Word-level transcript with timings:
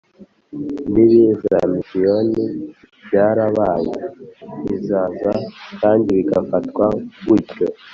mbibi 0.89 1.21
za 1.43 1.57
misiyoni 1.71 2.43
byarabaye 3.05 3.93
i 4.73 4.77
Zaza 4.85 5.31
kandi 5.79 6.07
bigafatwa 6.17 6.85
gutyo 7.27 7.67